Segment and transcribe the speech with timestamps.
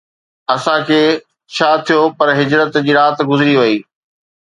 [0.55, 0.99] اسان کي
[1.55, 3.77] ڇا ٿيو پر هجرت جي رات گذري وئي